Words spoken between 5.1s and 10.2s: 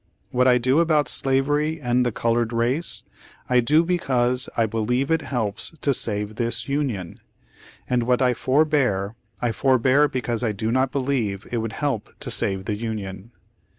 it helps to save this Union; and what I forbear, I forbear